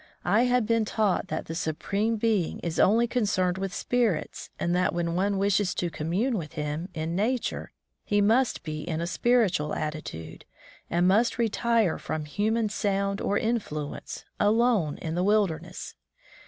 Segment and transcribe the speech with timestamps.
[0.25, 4.95] I had been taught that the Supreme Being is only concerned with spirits, and that
[4.95, 7.71] when one wishes to commune with Him in nature
[8.03, 10.43] he must be in a spiritual attitude,
[10.89, 15.93] and must retire from human sound or in fluence, alone in the wilderness.